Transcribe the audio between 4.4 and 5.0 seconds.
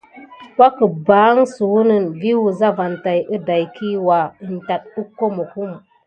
in tat